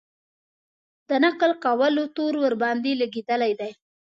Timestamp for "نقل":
1.25-1.51